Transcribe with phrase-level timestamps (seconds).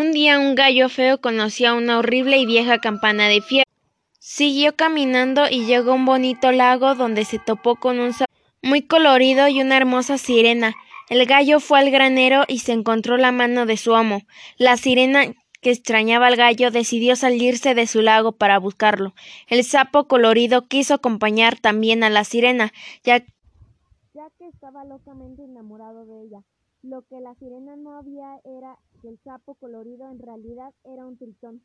[0.00, 3.70] Un día un gallo feo conoció a una horrible y vieja campana de fierro.
[4.18, 8.32] Siguió caminando y llegó a un bonito lago donde se topó con un sapo
[8.62, 10.74] muy colorido y una hermosa sirena.
[11.10, 14.22] El gallo fue al granero y se encontró la mano de su amo.
[14.56, 19.12] La sirena, que extrañaba al gallo, decidió salirse de su lago para buscarlo.
[19.48, 22.72] El sapo colorido quiso acompañar también a la sirena,
[23.04, 23.18] ya,
[24.14, 26.42] ya que estaba locamente enamorado de ella.
[26.82, 31.18] Lo que la sirena no había era que el sapo colorido en realidad era un
[31.18, 31.62] tritón.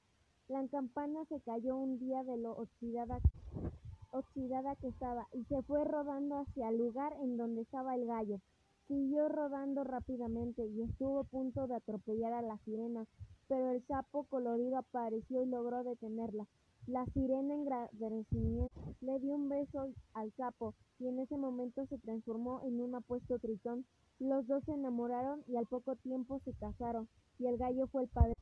[0.49, 3.19] La campana se cayó un día de lo oxidada,
[4.11, 8.41] oxidada que estaba y se fue rodando hacia el lugar en donde estaba el gallo.
[8.89, 13.07] Siguió rodando rápidamente y estuvo a punto de atropellar a la sirena,
[13.47, 16.45] pero el sapo colorido apareció y logró detenerla.
[16.87, 18.69] La sirena en agradecimiento
[19.01, 23.39] le dio un beso al sapo y en ese momento se transformó en un apuesto
[23.39, 23.85] tritón.
[24.19, 27.09] Los dos se enamoraron y al poco tiempo se casaron,
[27.39, 28.33] y el gallo fue el padre.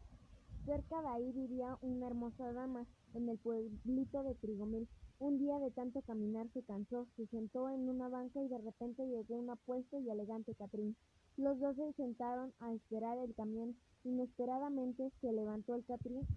[0.65, 4.89] Cerca de ahí vivía una hermosa dama, en el pueblito de Trigomil.
[5.19, 9.07] Un día de tanto caminar se cansó, se sentó en una banca y de repente
[9.07, 10.97] llegó un apuesto y elegante Catrín.
[11.37, 13.75] Los dos se sentaron a esperar el camión.
[14.03, 16.27] Inesperadamente se levantó el Catrín.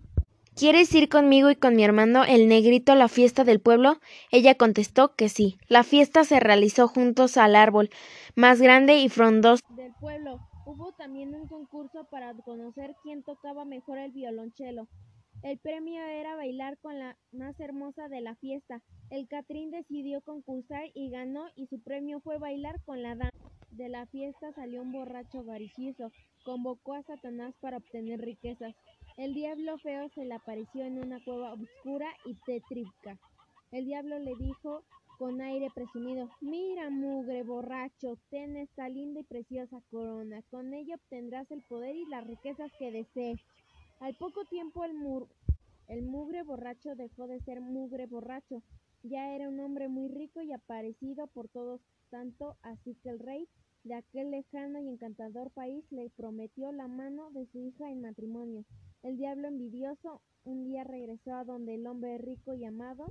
[0.57, 3.99] ¿Quieres ir conmigo y con mi hermano el negrito a la fiesta del pueblo?
[4.33, 5.59] Ella contestó que sí.
[5.69, 7.91] La fiesta se realizó juntos al árbol
[8.37, 10.41] más grande y frondoso del pueblo.
[10.65, 14.89] Hubo también un concurso para conocer quién tocaba mejor el violonchelo.
[15.43, 18.81] El premio era bailar con la más hermosa de la fiesta.
[19.11, 23.31] El Catrín decidió concursar y ganó y su premio fue bailar con la dama.
[23.73, 26.11] De la fiesta salió un borracho avaricioso.
[26.47, 28.75] Convocó a Satanás para obtener riquezas.
[29.17, 33.19] El diablo feo se le apareció en una cueva oscura y tétrica.
[33.73, 34.83] El diablo le dijo
[35.19, 40.43] con aire presumido, Mira, mugre borracho, ten esta linda y preciosa corona.
[40.51, 43.41] Con ella obtendrás el poder y las riquezas que desees.
[44.01, 44.93] Al poco tiempo el,
[45.89, 48.63] el mugre borracho dejó de ser mugre borracho.
[49.03, 51.81] Ya era un hombre muy rico y aparecido por todos,
[52.11, 53.49] tanto así que el rey
[53.85, 58.67] de aquel lejano y encantador país le prometió la mano de su hija en matrimonio.
[59.07, 63.07] El diablo envidioso un día regresó a donde el hombre rico y amado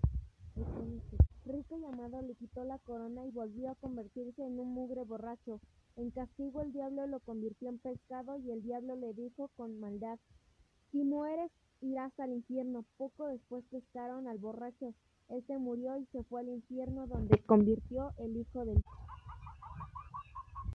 [1.45, 5.61] rico y amado le quitó la corona y volvió a convertirse en un mugre borracho.
[5.95, 10.19] En castigo el diablo lo convirtió en pescado y el diablo le dijo con maldad
[10.91, 12.83] Si mueres irás al infierno.
[12.97, 14.93] Poco después pescaron al borracho.
[15.29, 18.83] Este murió y se fue al infierno donde convirtió el hijo del